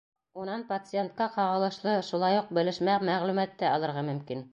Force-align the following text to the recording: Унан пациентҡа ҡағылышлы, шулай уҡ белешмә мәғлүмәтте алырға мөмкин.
Унан 0.43 0.61
пациентҡа 0.69 1.27
ҡағылышлы, 1.35 1.93
шулай 2.07 2.39
уҡ 2.39 2.49
белешмә 2.59 2.97
мәғлүмәтте 3.11 3.69
алырға 3.75 4.05
мөмкин. 4.09 4.43